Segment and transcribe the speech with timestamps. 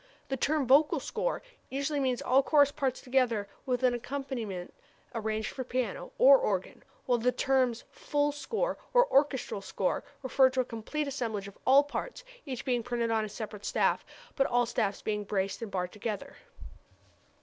[0.29, 4.73] The term vocal score usually means all chorus parts together with an accompaniment
[5.13, 10.61] arranged for piano or organ, while the terms full score and orchestral score refer to
[10.61, 14.03] a complete assemblage of all parts, each being printed on a separate staff,
[14.35, 16.35] but all staffs being braced and barred together.